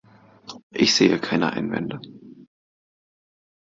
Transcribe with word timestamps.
Ich 0.71 0.95
sehe 0.95 1.19
keine 1.19 1.53
Einwände. 1.53 2.01